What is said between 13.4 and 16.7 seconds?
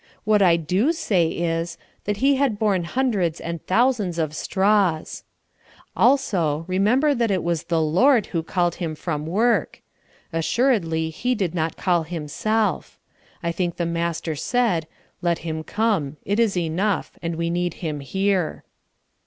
I think the master said: "Let him come; it is